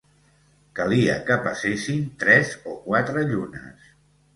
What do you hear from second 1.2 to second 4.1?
que passessin tres o quatre llunes